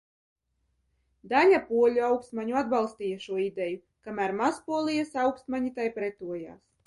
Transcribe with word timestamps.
Daļa 1.33 1.59
poļu 1.65 2.01
augstmaņu 2.07 2.57
atbalstīja 2.63 3.19
šo 3.25 3.37
ideju, 3.45 3.79
kamēr 4.07 4.35
Mazpolijas 4.41 5.13
augstmaņi 5.27 5.73
tai 5.77 5.89
pretojās. 5.99 6.61